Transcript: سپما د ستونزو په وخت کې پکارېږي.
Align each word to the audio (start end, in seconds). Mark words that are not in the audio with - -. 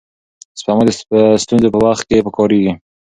سپما 0.59 0.83
د 0.87 0.91
ستونزو 1.43 1.67
په 1.73 1.79
وخت 1.85 2.03
کې 2.09 2.25
پکارېږي. 2.25 2.73